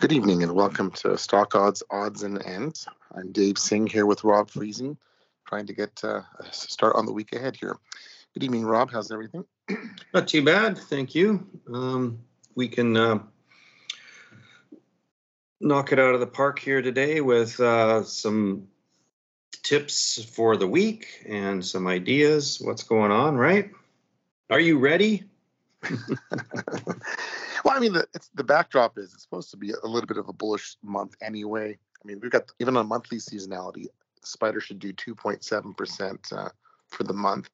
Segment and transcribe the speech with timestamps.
[0.00, 2.88] Good evening and welcome to Stock Odds, Odds and Ends.
[3.14, 4.96] I'm Dave Singh here with Rob Friesen,
[5.46, 7.76] trying to get uh, a start on the week ahead here.
[8.34, 8.90] Good evening, Rob.
[8.90, 9.44] How's everything?
[10.12, 11.46] Not too bad, thank you.
[11.72, 12.18] Um,
[12.56, 13.18] we can uh,
[15.60, 18.66] knock it out of the park here today with uh, some
[19.62, 22.60] tips for the week and some ideas.
[22.60, 23.70] What's going on, right?
[24.50, 25.22] Are you ready?
[27.64, 30.28] well, I mean, the, the backdrop is it's supposed to be a little bit of
[30.28, 31.70] a bullish month anyway.
[31.72, 33.86] I mean, we've got even on monthly seasonality,
[34.22, 36.48] Spider should do 2.7% uh,
[36.88, 37.50] for the month.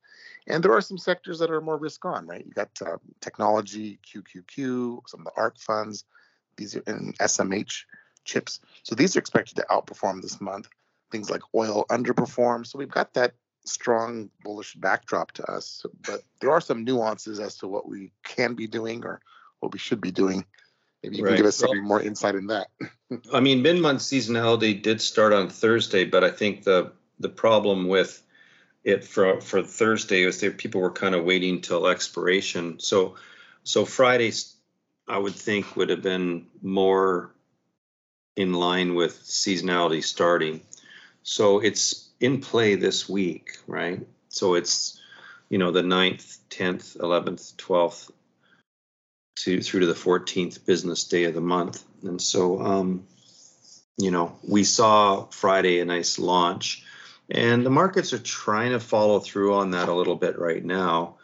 [0.47, 2.45] And there are some sectors that are more risk on, right?
[2.45, 6.05] You got uh, technology, QQQ, some of the ARK funds,
[6.57, 7.85] these are in SMH
[8.25, 8.61] chips.
[8.83, 10.69] So these are expected to outperform this month.
[11.11, 12.67] Things like oil underperform.
[12.67, 15.85] So we've got that strong bullish backdrop to us.
[16.07, 19.21] But there are some nuances as to what we can be doing or
[19.61, 20.45] what we should be doing.
[21.03, 21.31] Maybe you right.
[21.31, 22.69] can give us some well, more insight in that.
[23.33, 27.89] I mean, mid month seasonality did start on Thursday, but I think the the problem
[27.89, 28.23] with
[28.85, 32.81] it for for Thursday was that people were kind of waiting till expiration.
[32.81, 33.17] So
[33.63, 34.57] so Fridays
[35.09, 37.33] I would think would have been more
[38.37, 40.63] in line with seasonality starting.
[41.23, 44.07] So it's in play this week, right?
[44.29, 45.01] So it's
[45.49, 48.11] you know the 9th, 10th, 11th, 12th
[49.37, 51.85] to through to the 14th business day of the month.
[52.03, 53.07] And so um
[53.97, 56.85] you know, we saw Friday a nice launch
[57.31, 61.17] and the markets are trying to follow through on that a little bit right now.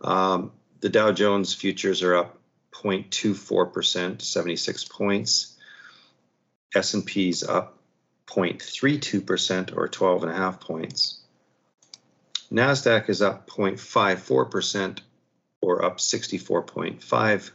[0.00, 2.38] Um, the Dow Jones futures are up
[2.72, 5.56] 0.24%, 76 points.
[6.74, 7.78] S&P's up
[8.26, 11.20] 0.32% or 12 and a half points.
[12.50, 14.98] NASDAQ is up 0.54%
[15.62, 17.50] or up 64.5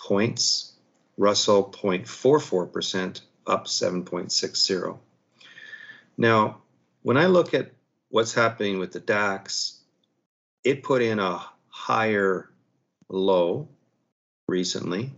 [0.00, 0.72] points.
[1.18, 4.98] Russell 0.44%, up 7.60.
[6.16, 6.62] Now,
[7.02, 7.72] when I look at
[8.08, 9.80] what's happening with the DAX,
[10.62, 12.50] it put in a higher
[13.08, 13.68] low
[14.46, 15.10] recently.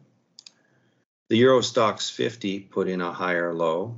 [1.28, 3.96] The Euro Stoxx 50 put in a higher low.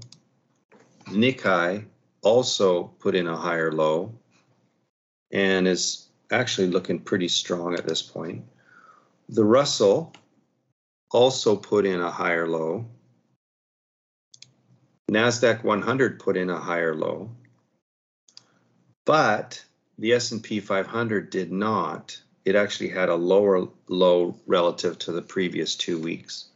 [1.06, 1.84] Nikkei
[2.20, 4.12] also put in a higher low
[5.30, 8.44] and is actually looking pretty strong at this point.
[9.28, 10.12] The Russell
[11.10, 12.86] also put in a higher low.
[15.10, 17.30] NASDAQ 100 put in a higher low
[19.04, 19.64] but
[19.98, 22.20] the S&P 500 did not.
[22.44, 26.46] It actually had a lower low relative to the previous two weeks,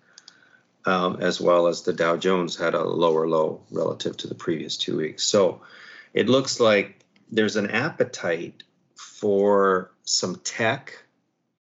[0.84, 4.76] um, as well as the Dow Jones had a lower low relative to the previous
[4.76, 5.24] two weeks.
[5.24, 5.62] So
[6.12, 6.98] it looks like
[7.30, 8.62] there's an appetite
[8.96, 11.06] for some tech,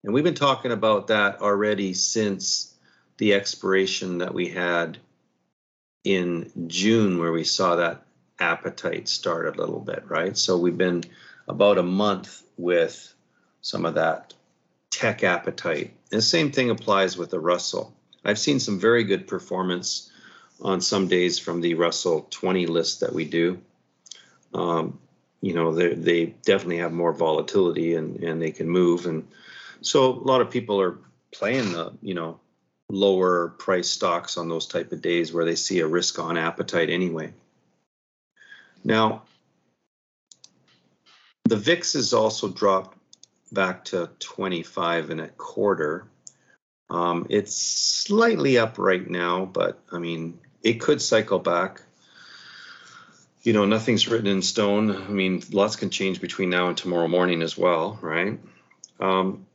[0.03, 2.73] and we've been talking about that already since
[3.17, 4.97] the expiration that we had
[6.03, 8.03] in June, where we saw that
[8.39, 10.35] appetite start a little bit, right?
[10.35, 11.03] So we've been
[11.47, 13.13] about a month with
[13.61, 14.33] some of that
[14.89, 15.93] tech appetite.
[16.11, 17.93] And the same thing applies with the Russell.
[18.25, 20.11] I've seen some very good performance
[20.61, 23.61] on some days from the Russell 20 list that we do.
[24.53, 24.99] Um,
[25.41, 29.05] you know, they they definitely have more volatility and, and they can move.
[29.07, 29.27] And
[29.81, 30.99] so a lot of people are
[31.31, 32.39] playing the, you know,
[32.89, 36.89] lower price stocks on those type of days where they see a risk on appetite
[36.89, 37.33] anyway.
[38.83, 39.23] Now,
[41.45, 42.97] the VIX has also dropped
[43.51, 46.05] back to 25 and a quarter.
[46.89, 51.81] Um, it's slightly up right now, but I mean, it could cycle back.
[53.43, 54.91] You know, nothing's written in stone.
[54.91, 58.39] I mean, lots can change between now and tomorrow morning as well, right?
[58.99, 59.47] Um,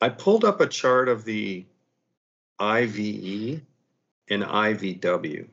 [0.00, 1.66] I pulled up a chart of the
[2.58, 3.60] IVE
[4.28, 5.48] and IVW.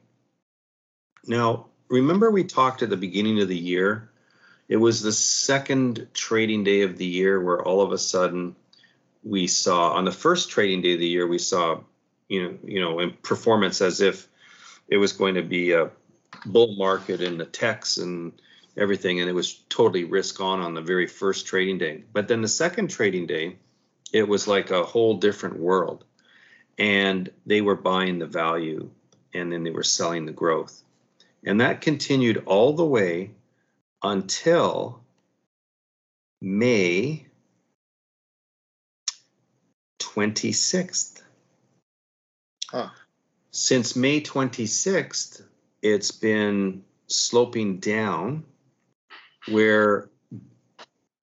[1.25, 4.09] Now, remember we talked at the beginning of the year?
[4.69, 8.55] It was the second trading day of the year where all of a sudden
[9.23, 11.79] we saw on the first trading day of the year we saw
[12.27, 14.27] you know you know in performance as if
[14.87, 15.89] it was going to be a
[16.45, 18.33] bull market in the techs and
[18.75, 22.41] everything and it was totally risk on on the very first trading day but then
[22.41, 23.55] the second trading day
[24.11, 26.03] it was like a whole different world
[26.77, 28.89] and they were buying the value
[29.33, 30.83] and then they were selling the growth
[31.45, 33.31] and that continued all the way
[34.01, 34.99] until
[36.41, 37.25] May
[39.99, 41.21] 26th.
[42.69, 42.89] Huh.
[43.51, 45.43] Since May 26th,
[45.83, 48.45] it's been sloping down
[49.49, 50.09] where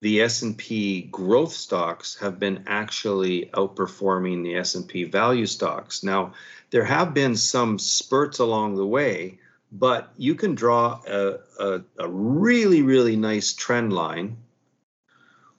[0.03, 6.05] the S&P growth stocks have been actually outperforming the S&P value stocks.
[6.05, 6.35] Now,
[6.71, 9.39] there have been some spurts along the way,
[9.73, 14.37] but you can draw a, a, a really, really nice trend line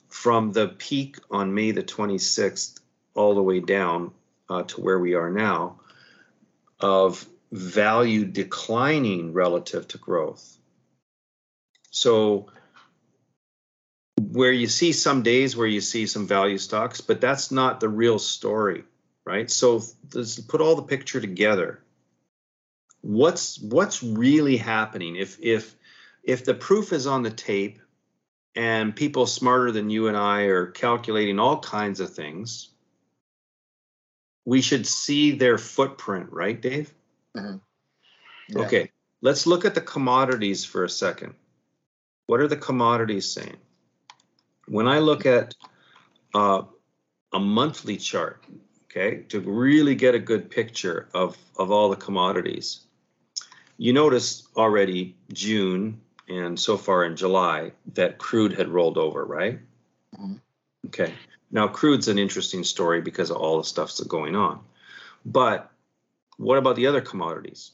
[0.09, 2.79] from the peak on May the 26th
[3.15, 4.11] all the way down
[4.49, 5.79] uh, to where we are now
[6.79, 10.57] of value declining relative to growth.
[11.91, 12.47] So
[14.19, 17.89] where you see some days where you see some value stocks, but that's not the
[17.89, 18.83] real story,
[19.25, 19.49] right?
[19.49, 19.81] So
[20.13, 21.83] let's put all the picture together.
[23.01, 25.15] What's what's really happening?
[25.15, 25.75] If if
[26.23, 27.79] if the proof is on the tape
[28.55, 32.69] and people smarter than you and I are calculating all kinds of things,
[34.45, 36.93] we should see their footprint, right, Dave?
[37.37, 37.57] Mm-hmm.
[38.49, 38.65] Yeah.
[38.65, 38.91] Okay,
[39.21, 41.33] let's look at the commodities for a second.
[42.27, 43.57] What are the commodities saying?
[44.67, 45.55] When I look at
[46.33, 46.63] uh,
[47.33, 48.43] a monthly chart,
[48.85, 52.81] okay, to really get a good picture of, of all the commodities,
[53.77, 55.99] you notice already June
[56.29, 59.59] and so far in July that crude had rolled over, right?
[60.15, 60.35] Mm-hmm.
[60.87, 61.13] Okay.
[61.51, 64.61] Now, crude's an interesting story because of all the stuff that's going on.
[65.25, 65.70] But
[66.41, 67.71] what about the other commodities?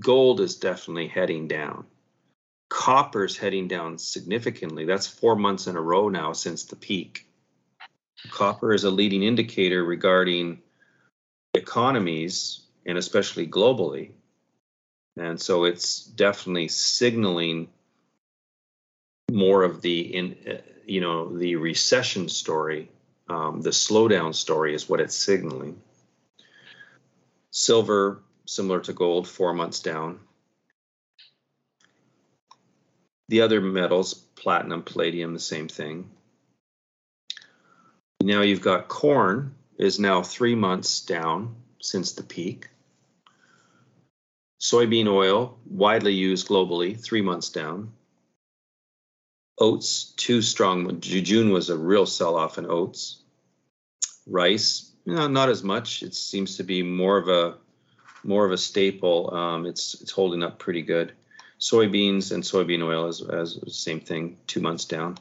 [0.00, 1.84] Gold is definitely heading down.
[2.70, 4.86] Copper's heading down significantly.
[4.86, 7.26] That's four months in a row now since the peak.
[8.30, 10.62] Copper is a leading indicator regarding
[11.52, 14.12] economies and especially globally.
[15.18, 17.68] And so it's definitely signaling
[19.30, 22.90] more of the in you know the recession story
[23.28, 25.80] um, the slowdown story is what it's signaling
[27.52, 30.18] silver similar to gold four months down
[33.28, 36.10] the other metals platinum palladium the same thing
[38.20, 42.68] now you've got corn is now three months down since the peak
[44.60, 47.92] soybean oil widely used globally three months down
[49.58, 51.00] Oats, too strong.
[51.00, 53.22] June was a real sell off in oats.
[54.26, 56.02] Rice, you know, not as much.
[56.02, 57.56] It seems to be more of a
[58.24, 59.34] more of a staple.
[59.34, 61.12] Um, it's it's holding up pretty good.
[61.58, 65.18] Soybeans and soybean oil is as the same thing, two months down.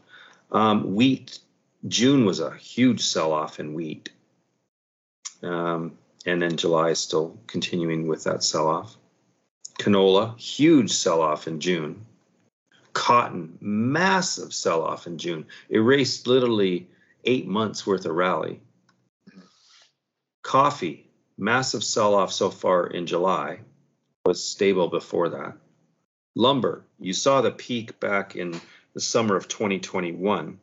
[0.52, 1.40] Um, wheat,
[1.88, 4.10] June was a huge sell off in wheat.
[5.44, 8.96] Um, and then July is still continuing with that sell off.
[9.80, 12.06] Canola, huge sell off in June.
[12.94, 16.88] Cotton, massive sell off in June, erased literally
[17.24, 18.60] eight months worth of rally.
[20.52, 21.08] Coffee,
[21.38, 23.62] massive sell off so far in July,
[24.26, 25.56] was stable before that.
[26.36, 28.60] Lumber, you saw the peak back in
[28.94, 30.60] the summer of 2021,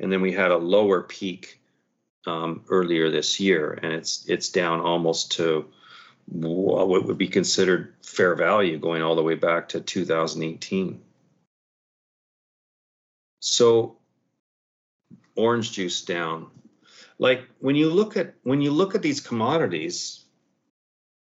[0.00, 1.60] and then we had a lower peak
[2.26, 5.66] um, earlier this year, and it's it's down almost to
[6.26, 11.00] what would be considered fair value, going all the way back to 2018.
[13.38, 13.96] So
[15.36, 16.50] orange juice down.
[17.20, 20.24] Like when you look at when you look at these commodities,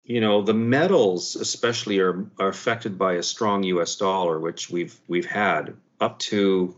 [0.05, 4.97] you know, the metals especially are are affected by a strong US dollar, which we've
[5.09, 6.77] we've had up to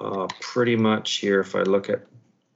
[0.00, 2.06] uh, pretty much here if I look at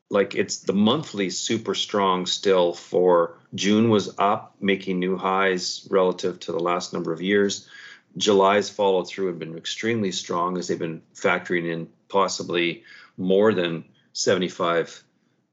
[0.08, 6.40] like it's the monthly super strong still for June was up, making new highs relative
[6.40, 7.68] to the last number of years.
[8.16, 12.84] July's follow through have been extremely strong as they've been factoring in possibly
[13.18, 15.04] more than 75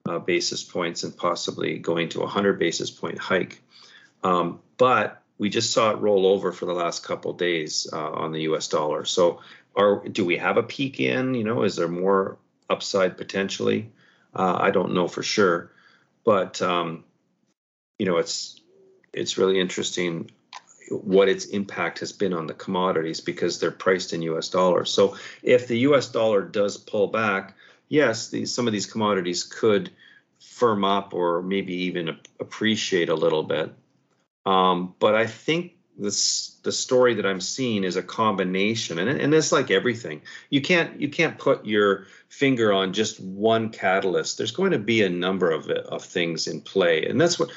[0.07, 3.61] uh, basis points and possibly going to a 100 basis point hike.
[4.23, 8.31] Um, but we just saw it roll over for the last couple days uh, on
[8.31, 8.67] the U.S.
[8.67, 9.05] dollar.
[9.05, 9.41] So,
[9.75, 11.33] are do we have a peak in?
[11.35, 12.37] You know, is there more
[12.69, 13.91] upside potentially?
[14.33, 15.71] Uh, I don't know for sure,
[16.23, 17.03] but um,
[17.99, 18.61] you know, it's
[19.13, 20.31] it's really interesting
[20.89, 24.91] what its impact has been on the commodities because they're priced in US dollars.
[24.91, 27.55] So if the US dollar does pull back,
[27.89, 29.91] yes, these, some of these commodities could
[30.39, 33.73] firm up or maybe even appreciate a little bit.
[34.45, 39.33] Um, but I think this the story that I'm seeing is a combination, and and
[39.33, 40.21] it's like everything.
[40.49, 44.37] You can't you can't put your finger on just one catalyst.
[44.37, 47.49] There's going to be a number of of things in play, and that's what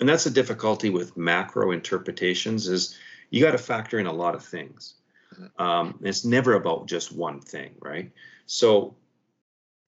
[0.00, 2.96] and that's the difficulty with macro interpretations is
[3.30, 4.94] you got to factor in a lot of things
[5.34, 5.62] mm-hmm.
[5.62, 8.12] um, it's never about just one thing right
[8.46, 8.94] so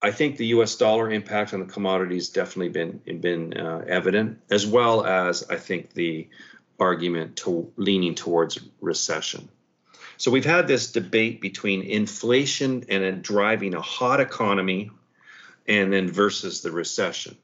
[0.01, 4.67] i think the us dollar impact on the commodities definitely been been uh, evident as
[4.67, 6.27] well as i think the
[6.79, 9.49] argument to leaning towards recession
[10.17, 14.91] So we've had this debate between inflation and a driving a hot economy
[15.67, 17.37] and then versus the recession.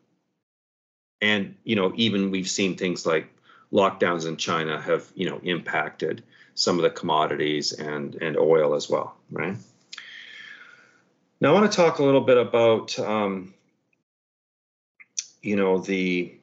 [1.22, 3.28] And you know, even we've seen things like
[3.72, 6.24] lockdowns in China have, you know, impacted
[6.56, 9.58] some of the commodities and and oil as well, right?
[11.44, 13.54] Now I want to talk a little bit about um,
[15.42, 16.40] you know the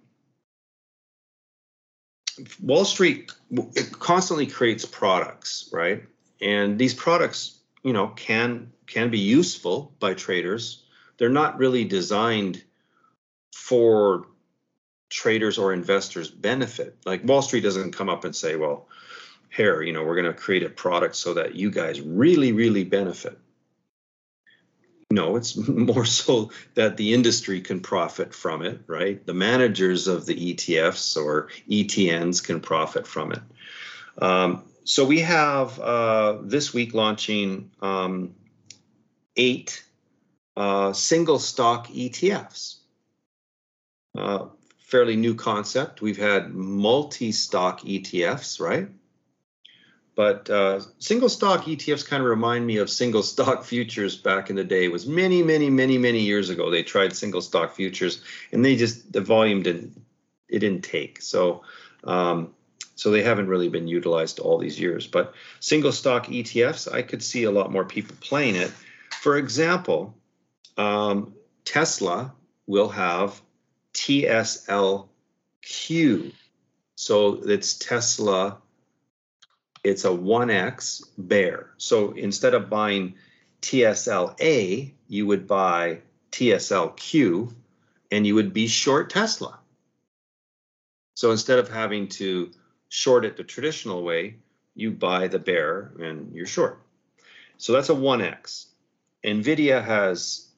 [2.63, 3.33] Wall Street
[3.93, 6.03] constantly creates products, right?
[6.43, 10.83] And these products, you know, can can be useful by traders.
[11.17, 12.63] They're not really designed
[13.55, 14.27] for
[15.09, 16.99] traders or investors benefit.
[17.07, 18.87] Like Wall Street doesn't come up and say, well,
[19.49, 22.85] here, you know, we're going to create a product so that you guys really, really
[22.85, 23.39] benefit.
[25.11, 29.25] No, it's more so that the industry can profit from it, right?
[29.25, 33.43] The managers of the ETFs or ETNs can profit from it.
[34.19, 38.35] Um, so we have uh, this week launching um,
[39.37, 39.85] eight
[40.57, 42.77] uh, single stock ETFs.
[44.17, 44.47] Uh,
[44.79, 46.03] fairly new concept.
[46.03, 48.89] We've had multi stock ETFs, right?
[50.21, 54.57] But uh, single stock ETFs kind of remind me of single stock futures back in
[54.57, 54.85] the day.
[54.85, 56.71] It was many, many, many, many years ago.
[56.71, 58.21] They tried single stock futures,
[58.53, 59.99] and they just the volume didn't
[60.47, 61.23] it didn't take.
[61.23, 61.63] So
[62.05, 62.53] um,
[62.97, 65.07] so they haven't really been utilized all these years.
[65.07, 68.71] But single stock ETFs, I could see a lot more people playing it.
[69.23, 70.15] For example,
[70.77, 71.33] um,
[71.65, 72.35] Tesla
[72.67, 73.41] will have
[73.95, 75.09] TSLQ.
[76.97, 78.59] So it's Tesla
[79.83, 81.71] it's a 1x bear.
[81.79, 83.15] So instead of buying
[83.63, 86.01] TSLA, you would buy
[86.33, 87.53] TSLQ
[88.11, 89.59] and you would be short Tesla.
[91.15, 92.51] So instead of having to
[92.89, 94.37] short it the traditional way,
[94.75, 96.83] you buy the bear and you're short.
[97.59, 98.67] So that's a 1x.
[99.25, 100.49] NVIDIA has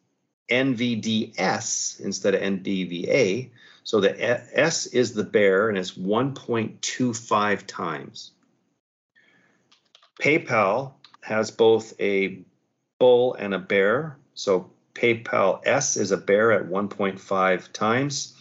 [0.48, 3.50] NVDS instead of NDVA.
[3.84, 4.20] So the
[4.56, 8.30] S is the bear and it's 1.25 times.
[10.22, 12.38] PayPal has both a
[13.00, 14.18] bull and a bear.
[14.34, 18.36] So PayPal S is a bear at 1.5 times,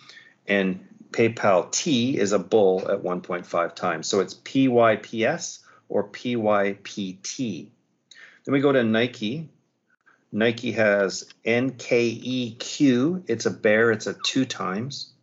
[0.48, 4.08] and PayPal T is a bull at 1.5 times.
[4.08, 7.70] So it's PYPS or PYPT.
[8.46, 9.50] Then we go to Nike.
[10.32, 15.14] Nike has NKEQ, it's a bear, it's a two times.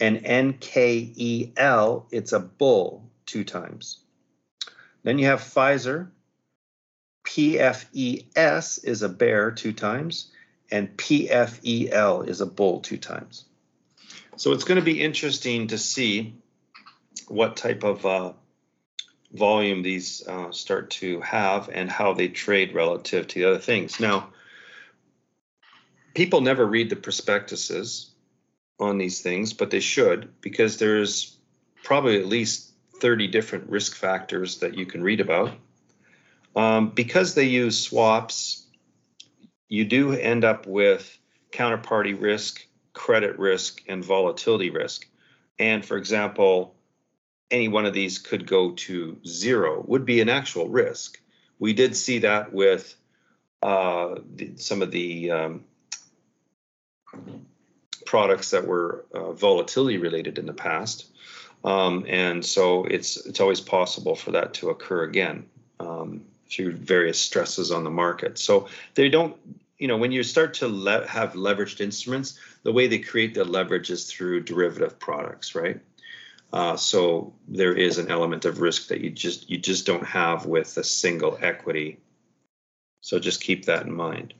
[0.00, 3.98] And NKEL, it's a bull two times.
[5.06, 6.08] Then you have Pfizer.
[7.22, 10.32] PFES is a bear two times,
[10.68, 13.44] and PFEL is a bull two times.
[14.34, 16.34] So it's going to be interesting to see
[17.28, 18.32] what type of uh,
[19.32, 24.00] volume these uh, start to have and how they trade relative to the other things.
[24.00, 24.30] Now,
[26.16, 28.10] people never read the prospectuses
[28.80, 31.38] on these things, but they should because there's
[31.84, 35.52] probably at least 30 different risk factors that you can read about.
[36.54, 38.66] Um, because they use swaps,
[39.68, 41.18] you do end up with
[41.52, 45.06] counterparty risk, credit risk, and volatility risk.
[45.58, 46.74] And for example,
[47.50, 51.20] any one of these could go to zero, would be an actual risk.
[51.58, 52.96] We did see that with
[53.62, 54.16] uh,
[54.56, 55.64] some of the um,
[58.04, 61.06] products that were uh, volatility related in the past.
[61.66, 65.46] Um, and so it's it's always possible for that to occur again
[65.80, 68.38] um, through various stresses on the market.
[68.38, 69.36] So they don't,
[69.76, 73.44] you know, when you start to le- have leveraged instruments, the way they create the
[73.44, 75.80] leverage is through derivative products, right?
[76.52, 80.46] Uh, so there is an element of risk that you just you just don't have
[80.46, 81.98] with a single equity.
[83.00, 84.34] So just keep that in mind.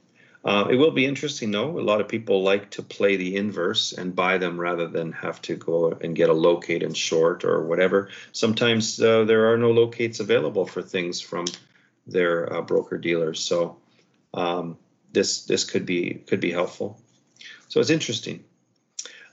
[0.47, 1.77] Uh, it will be interesting, though.
[1.77, 5.41] A lot of people like to play the inverse and buy them rather than have
[5.41, 8.07] to go and get a locate and short or whatever.
[8.31, 11.47] Sometimes uh, there are no locates available for things from
[12.07, 13.75] their uh, broker dealers, so
[14.33, 14.77] um,
[15.11, 16.97] this this could be could be helpful.
[17.67, 18.45] So it's interesting.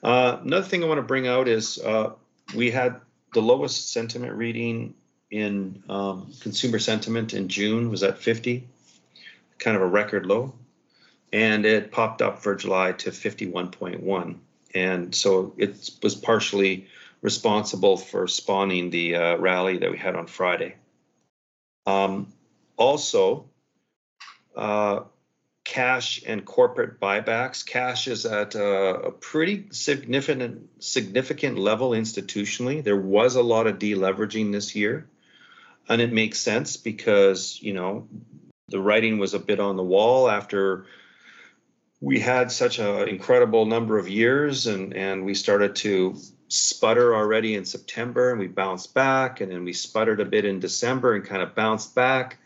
[0.03, 2.15] Uh, another thing I want to bring out is uh,
[2.57, 3.01] we had
[3.35, 4.95] the lowest sentiment reading
[5.31, 8.67] in um, consumer sentiment in June was at 50,
[9.61, 10.53] kind of a record low
[11.35, 14.37] and it popped up for July to 51.1.
[14.73, 16.87] And so it was partially
[17.23, 20.77] responsible for spawning the uh, rally that we had on Friday.
[21.87, 22.33] Um,
[22.77, 23.47] also,
[24.55, 25.01] uh,
[25.65, 27.67] cash and corporate buybacks.
[27.67, 32.85] Cash is at a, a, pretty significant significant level institutionally.
[32.85, 35.09] There was a lot of deleveraging this year.
[35.89, 38.07] and it makes sense because you know
[38.69, 40.87] the writing was a bit on the wall after
[42.05, 46.15] we had such an incredible number of years and and we started to
[46.49, 50.61] sputter already in September and we bounced back and then we sputtered a bit in
[50.61, 52.37] December and kind of bounced back.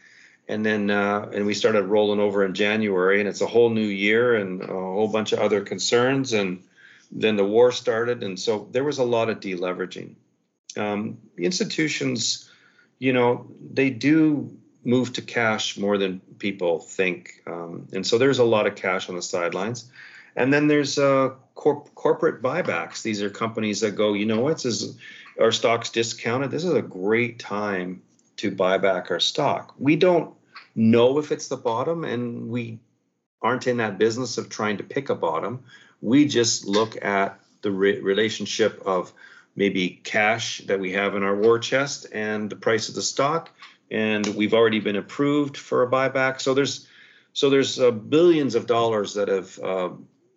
[0.47, 3.91] And then uh, and we started rolling over in January and it's a whole new
[4.07, 6.33] year and a whole bunch of other concerns.
[6.33, 6.63] And
[7.11, 10.15] then the war started and so there was a lot of deleveraging.
[10.77, 12.49] Um, institutions
[13.01, 14.57] you know they do
[14.89, 19.09] move to cash more than people think um, and so there's a lot of cash
[19.09, 19.91] on the sidelines
[20.39, 23.03] and then there's uh, corp- corporate buybacks.
[23.03, 24.97] These are companies that go, you know what, this is,
[25.41, 26.53] our stock's discounted.
[26.53, 28.03] This is a great time
[28.37, 29.75] to buy back our stock.
[29.79, 30.33] We don't
[30.77, 32.79] know if it's the bottom, and we
[33.43, 35.65] aren't in that business of trying to pick a bottom.
[36.01, 39.13] We just look at the re- relationship of
[39.57, 43.51] maybe cash that we have in our war chest and the price of the stock,
[43.91, 46.41] and we've already been approved for a buyback.
[46.41, 46.87] So there's
[47.33, 49.91] so there's uh, billions of dollars that have uh,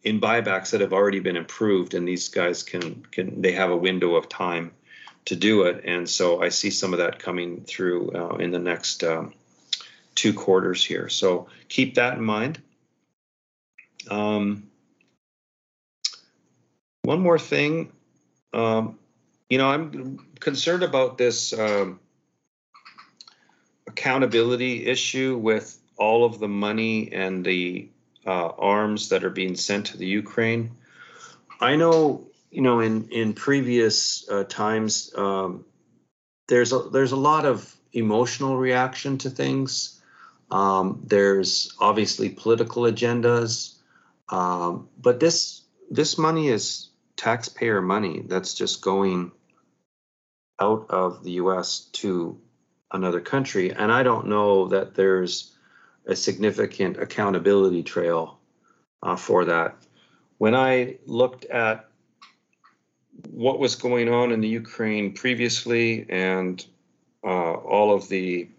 [0.03, 3.77] in buybacks that have already been approved, and these guys can can they have a
[3.77, 4.71] window of time
[5.25, 8.59] to do it, and so I see some of that coming through uh, in the
[8.59, 9.33] next um,
[10.15, 11.09] two quarters here.
[11.09, 12.59] So keep that in mind.
[14.09, 14.71] Um,
[17.03, 17.91] one more thing,
[18.53, 18.97] um,
[19.49, 21.99] you know, I'm concerned about this um,
[23.91, 27.89] accountability issue with all of the money and the
[28.25, 30.71] uh, arms that are being sent to the Ukraine.
[31.59, 35.65] I know, you know, in in previous uh, times, um,
[36.47, 40.01] there's a there's a lot of emotional reaction to things.
[40.49, 43.75] Um, there's obviously political agendas,
[44.29, 49.31] um, but this this money is taxpayer money that's just going
[50.59, 51.89] out of the U.S.
[51.99, 52.39] to
[52.93, 55.55] another country, and I don't know that there's
[56.05, 58.39] a significant accountability trail
[59.03, 59.75] uh, for that.
[60.37, 61.87] When I looked at
[63.29, 66.65] what was going on in the Ukraine previously and
[67.23, 68.49] uh, all of the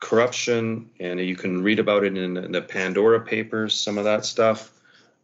[0.00, 4.24] corruption, and you can read about it in, in the Pandora Papers, some of that
[4.24, 4.72] stuff.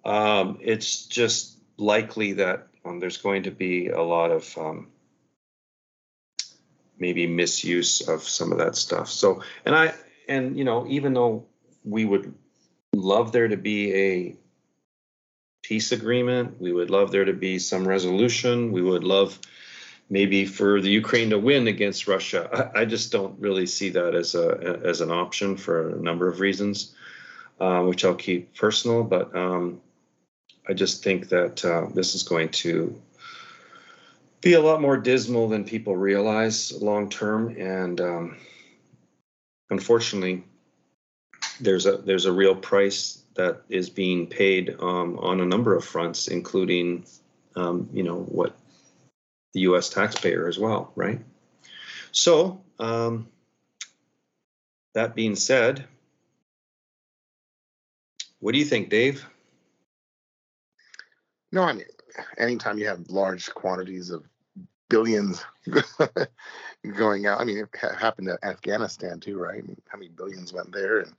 [0.04, 4.88] Um, it's just likely that um, there's going to be a lot of um,
[6.98, 9.08] maybe misuse of some of that stuff.
[9.10, 9.94] So, and I
[10.28, 11.46] and you know, even though
[11.84, 12.34] we would
[12.94, 14.36] love there to be a
[15.62, 19.38] peace agreement, we would love there to be some resolution, we would love
[20.08, 22.70] maybe for the Ukraine to win against Russia.
[22.74, 26.28] I, I just don't really see that as a as an option for a number
[26.28, 26.94] of reasons,
[27.60, 29.02] uh, which I'll keep personal.
[29.02, 29.80] But um,
[30.68, 33.00] I just think that uh, this is going to
[34.40, 38.36] be a lot more dismal than people realize long term, and um,
[39.70, 40.44] unfortunately,
[41.60, 45.84] there's a there's a real price that is being paid um, on a number of
[45.84, 47.04] fronts, including
[47.54, 48.56] um, you know what
[49.52, 49.88] the U.S.
[49.88, 51.20] taxpayer as well, right?
[52.12, 53.28] So um,
[54.94, 55.84] that being said,
[58.40, 59.26] what do you think, Dave?
[61.52, 61.86] No, I mean,
[62.38, 64.24] anytime you have large quantities of
[64.88, 65.44] billions
[66.96, 67.40] going out.
[67.40, 69.62] I mean, it happened to Afghanistan too, right?
[69.62, 71.00] I mean, how many billions went there?
[71.00, 71.12] And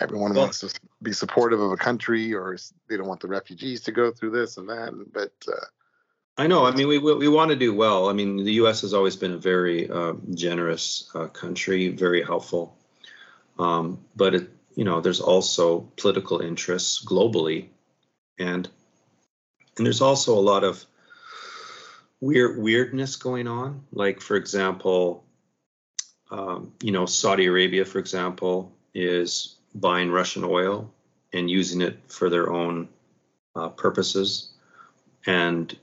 [0.00, 2.56] everyone well, wants to be supportive of a country, or
[2.88, 4.92] they don't want the refugees to go through this and that.
[5.12, 5.64] But uh,
[6.38, 6.66] I know.
[6.66, 8.08] I mean, we, we, we want to do well.
[8.08, 8.82] I mean, the U.S.
[8.82, 12.76] has always been a very uh, generous uh, country, very helpful.
[13.58, 17.68] Um, but it, you know, there's also political interests globally,
[18.38, 18.68] and
[19.76, 20.84] and there's also a lot of
[22.20, 23.84] weird weirdness going on.
[23.92, 25.24] Like for example,
[26.30, 30.92] um, you know, Saudi Arabia, for example, is buying Russian oil
[31.32, 32.88] and using it for their own
[33.54, 34.52] uh, purposes,
[35.24, 35.76] and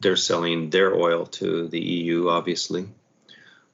[0.00, 2.88] they're selling their oil to the EU, obviously.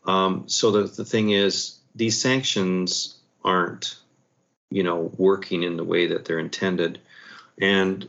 [0.06, 3.96] Um, so the, the thing is, these sanctions aren't,
[4.70, 7.00] you know, working in the way that they're intended,
[7.60, 8.08] and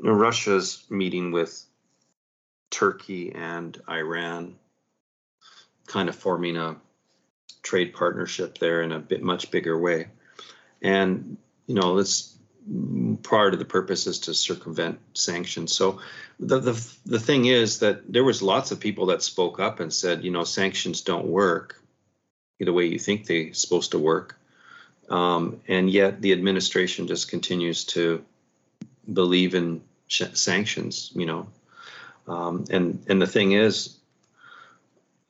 [0.00, 1.64] Russia's meeting with
[2.70, 4.56] Turkey and Iran,
[5.86, 6.76] kind of forming a
[7.62, 10.08] trade partnership there in a bit much bigger way.
[10.82, 12.36] And you know, this
[13.22, 15.72] part of the purpose is to circumvent sanctions.
[15.72, 16.00] So
[16.38, 19.92] the, the the thing is that there was lots of people that spoke up and
[19.92, 21.82] said, you know, sanctions don't work
[22.58, 24.38] the way you think they're supposed to work.
[25.08, 28.24] Um, and yet the administration just continues to
[29.10, 31.48] believe in sanctions, you know,
[32.26, 33.96] um, and and the thing is,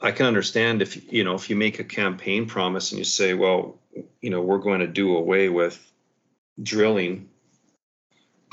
[0.01, 3.35] I, can understand if you know if you make a campaign promise and you say,
[3.35, 3.79] well,
[4.21, 5.85] you know, we're going to do away with
[6.61, 7.29] drilling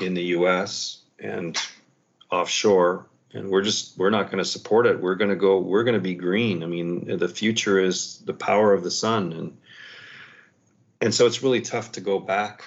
[0.00, 1.02] in the U.S.
[1.18, 1.58] and
[2.30, 5.00] offshore, and we're just we're not going to support it.
[5.00, 5.58] We're going to go.
[5.58, 6.62] We're going to be green.
[6.62, 9.56] I mean, the future is the power of the sun, and
[11.00, 12.64] and so it's really tough to go back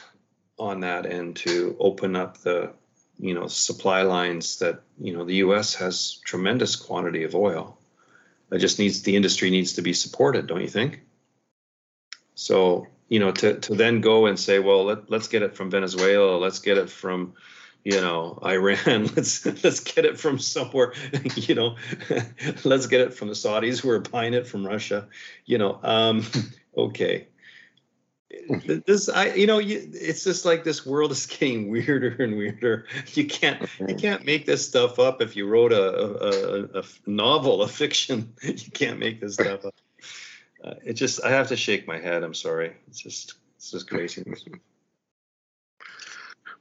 [0.58, 2.74] on that and to open up the
[3.20, 5.76] you know supply lines that you know the U.S.
[5.76, 7.78] has tremendous quantity of oil.
[8.52, 11.02] It just needs the industry needs to be supported, don't you think?
[12.36, 15.70] So you know to to then go and say, well, let, let's get it from
[15.70, 17.34] Venezuela, let's get it from
[17.84, 20.94] you know Iran, let's let's get it from somewhere,
[21.36, 21.76] you know,
[22.64, 25.08] let's get it from the Saudis who are buying it from Russia,
[25.46, 25.80] you know.
[25.84, 26.26] Um,
[26.78, 27.28] okay,
[28.66, 32.86] this i you know you, it's just like this world is getting weirder and weirder.
[33.14, 37.64] You can't you can't make this stuff up if you wrote a, a, a novel
[37.64, 38.34] a fiction.
[38.44, 39.76] You can't make this stuff up.
[40.64, 42.24] Uh, it just i have to shake my head.
[42.24, 42.76] I'm sorry.
[42.88, 44.24] It's just it's just crazy.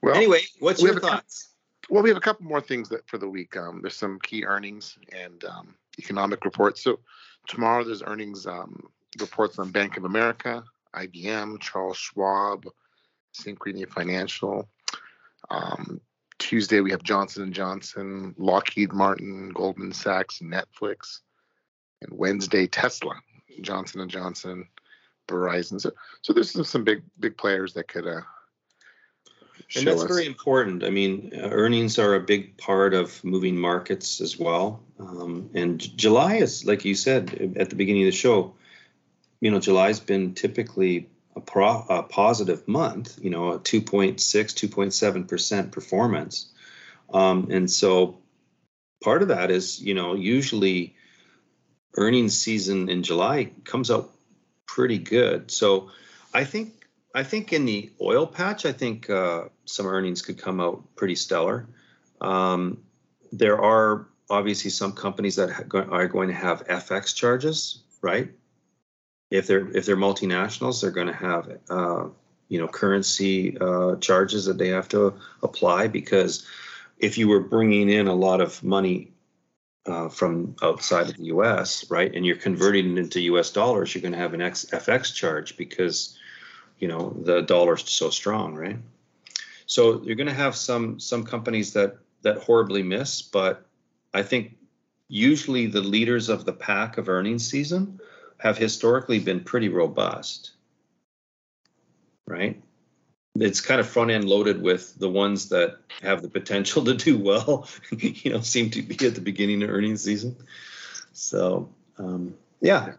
[0.01, 1.49] Well anyway what's your thoughts?
[1.83, 3.57] couple, well we have a couple more things that for the week.
[3.57, 6.83] Um, there's some key earnings and um, economic reports.
[6.83, 7.01] So
[7.47, 8.89] tomorrow there's earnings um,
[9.21, 12.65] reports on bank of america IBM, Charles Schwab,
[13.35, 14.69] Synchrony Financial.
[15.51, 16.01] Um,
[16.39, 21.21] Tuesday we have Johnson and Johnson, Lockheed Martin, Goldman Sachs, Netflix,
[22.01, 23.15] and Wednesday Tesla,
[23.61, 24.69] Johnson and Johnson,
[25.27, 25.81] Verizon.
[25.81, 25.91] So,
[26.23, 28.07] so there's some, some big big players that could.
[28.07, 28.21] Uh,
[29.77, 30.09] and that's us.
[30.09, 30.83] very important.
[30.83, 34.83] I mean, uh, earnings are a big part of moving markets as well.
[34.99, 38.55] Um, and July is, like you said at the beginning of the show,
[39.41, 45.73] you know, July's been typically a, pro, a positive month, you know, a 2.6, 2.7%
[45.73, 46.51] performance.
[47.13, 48.19] Um, and so
[49.03, 50.97] part of that is, you know, usually
[51.97, 54.11] earnings season in July comes out
[54.67, 55.51] pretty good.
[55.51, 55.91] So
[56.35, 56.75] I think
[57.15, 61.15] I think in the oil patch, I think uh, some earnings could come out pretty
[61.15, 61.67] stellar.
[62.21, 62.83] Um,
[63.33, 68.31] there are obviously some companies that are going to have FX charges, right?
[69.31, 72.07] If they're if they're multinationals, they're going to have uh,
[72.49, 76.47] you know currency uh, charges that they have to apply because
[76.99, 79.13] if you were bringing in a lot of money
[79.87, 81.89] uh, from outside of the U.S.
[81.91, 83.51] right, and you're converting it into U.S.
[83.51, 86.19] dollars, you're going to have an X, FX charge because
[86.79, 88.79] you know the dollar's so strong, right?
[89.67, 93.67] So you're going to have some some companies that that horribly miss, but
[94.15, 94.57] I think
[95.09, 98.01] usually the leaders of the pack of earnings season
[98.39, 100.53] have historically been pretty robust,
[102.27, 102.63] right?
[103.35, 107.19] It's kind of front end loaded with the ones that have the potential to do
[107.19, 110.37] well, you know, seem to be at the beginning of earnings season.
[111.13, 112.95] So, um, yeah.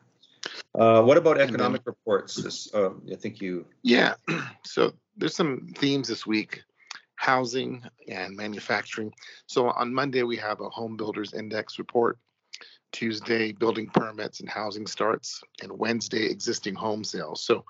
[0.77, 2.35] Uh, what about economic then, reports?
[2.35, 3.65] This, uh, I think you.
[3.83, 4.15] Yeah.
[4.65, 6.61] So there's some themes this week
[7.15, 9.11] housing and manufacturing.
[9.47, 12.17] So on Monday, we have a home builders index report.
[12.91, 17.41] Tuesday, building permits and housing starts, and Wednesday, existing home sales.
[17.43, 17.65] So,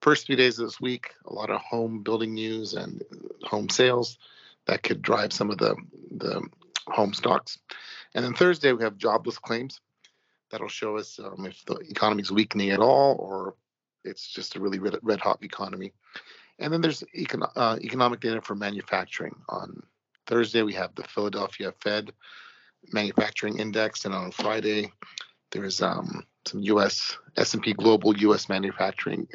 [0.00, 3.02] first few days of this week, a lot of home building news and
[3.42, 4.18] home sales
[4.66, 5.76] that could drive some of the,
[6.10, 6.42] the
[6.86, 7.58] home stocks.
[8.14, 9.80] And then Thursday, we have jobless claims.
[10.50, 13.54] That'll show us um, if the economy is weakening at all or
[14.04, 15.92] it's just a really red, red hot economy.
[16.58, 19.34] And then there's econ- uh, economic data for manufacturing.
[19.48, 19.82] On
[20.26, 22.12] Thursday, we have the Philadelphia Fed
[22.90, 24.92] manufacturing index, and on Friday
[25.50, 27.16] there's um, some U.S.
[27.36, 28.48] S&P Global U.S.
[28.48, 29.28] manufacturing.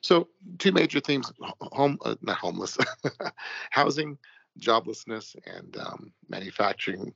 [0.00, 2.76] So two major themes: home, uh, not homeless,
[3.70, 4.18] housing,
[4.58, 7.14] joblessness, and um, manufacturing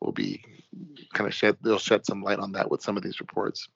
[0.00, 0.42] will be
[1.12, 1.56] kind of shed.
[1.62, 3.68] They'll shed some light on that with some of these reports.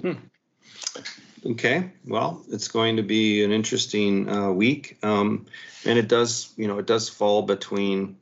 [0.00, 0.12] Hmm.
[1.44, 5.46] Okay, well, it's going to be an interesting uh, week, um,
[5.86, 8.16] and it does, you know, it does fall between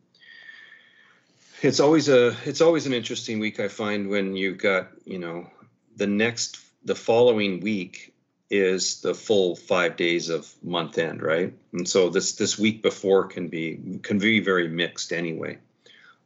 [1.62, 5.48] it's always a it's always an interesting week i find when you've got you know
[5.96, 8.14] the next the following week
[8.50, 11.52] is the full five days of month end right?
[11.72, 15.58] And so this this week before can be can be very mixed anyway.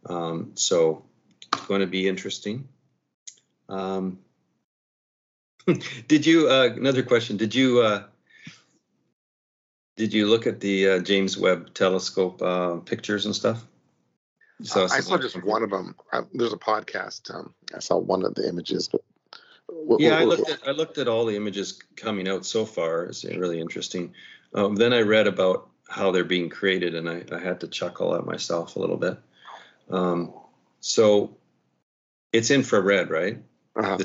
[0.06, 1.04] Um, so
[1.52, 2.68] it's going to be interesting.
[3.68, 4.18] Um,
[6.08, 7.36] did you uh, another question.
[7.36, 8.04] Did you uh,
[9.96, 13.64] did you look at the uh, james webb telescope uh, pictures and stuff
[14.62, 15.94] so I saw just one of them.
[16.12, 17.34] I, there's a podcast.
[17.34, 19.02] Um, I saw one of the images, but
[19.66, 22.64] what, yeah, what, I looked at I looked at all the images coming out so
[22.64, 23.04] far.
[23.04, 24.14] It's really interesting.
[24.54, 28.14] Um, then I read about how they're being created, and I, I had to chuckle
[28.14, 29.18] at myself a little bit.
[29.90, 30.32] Um,
[30.80, 31.36] so
[32.32, 33.42] it's infrared, right?
[33.76, 33.98] Uh-huh.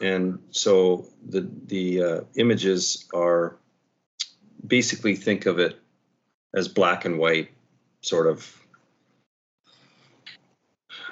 [0.00, 3.56] And so the the uh, images are
[4.66, 5.78] basically think of it
[6.54, 7.50] as black and white,
[8.00, 8.61] sort of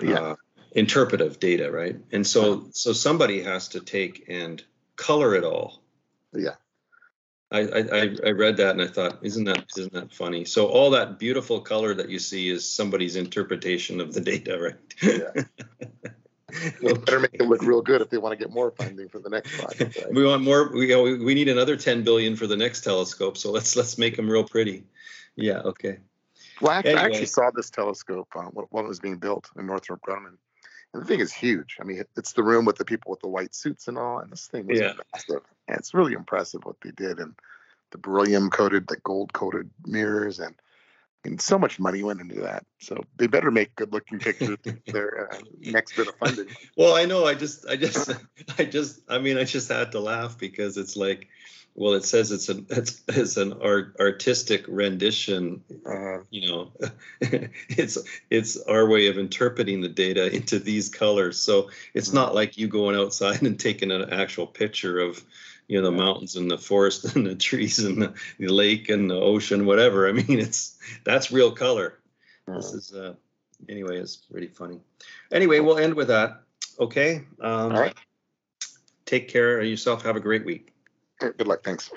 [0.03, 0.21] Yeah.
[0.21, 0.37] uh,
[0.73, 1.97] interpretive data, right?
[2.13, 4.63] And so so somebody has to take and
[4.97, 5.83] color it all.
[6.33, 6.55] Yeah.
[7.53, 10.45] I, I I- read that and I thought, isn't that isn't that funny?
[10.45, 14.77] So all that beautiful color that you see is somebody's interpretation of the data, right?
[15.03, 15.43] Yeah.
[16.83, 19.21] They better make it look real good if they want to get more funding for
[19.21, 19.97] the next project.
[20.05, 20.13] Right?
[20.13, 20.71] we want more.
[20.73, 23.37] We we we need another 10 billion for the next telescope.
[23.37, 24.85] So let's let's make them real pretty.
[25.37, 25.61] Yeah.
[25.61, 25.99] Okay.
[26.61, 29.67] Well, I actually, I actually saw this telescope when when it was being built in
[29.67, 30.37] Northrop Grumman,
[30.93, 31.79] and the thing is huge.
[31.81, 34.31] I mean, it's the room with the people with the white suits and all, and
[34.31, 34.93] this thing was Yeah.
[35.13, 35.43] massive.
[35.69, 37.35] And it's really impressive what they did, and
[37.91, 40.55] the beryllium coated, the gold coated mirrors, and
[41.25, 42.65] I mean, so much money went into that.
[42.81, 46.47] So they better make good looking pictures their uh, next bit of funding.
[46.77, 47.27] Well, I know.
[47.27, 48.11] I just, I just,
[48.59, 51.29] I just, I mean, I just had to laugh because it's like,
[51.75, 55.63] well, it says it's an, it's, it's an art, artistic rendition.
[55.87, 56.73] Uh, You know,
[57.69, 61.39] it's, it's our way of interpreting the data into these colors.
[61.39, 65.25] So it's not like you going outside and taking an actual picture of,
[65.69, 69.11] you know, the mountains and the forest and the trees and the, the lake and
[69.11, 70.09] the ocean, whatever.
[70.09, 71.99] I mean, it's that's real color.
[72.47, 73.15] This is uh
[73.69, 74.81] anyway, it's pretty funny.
[75.31, 76.43] Anyway, we'll end with that.
[76.79, 77.25] Okay.
[77.41, 77.95] Um, all right.
[79.07, 80.03] Take care of yourself.
[80.03, 80.73] Have a great week.
[81.21, 81.63] Good luck.
[81.63, 81.91] Thanks.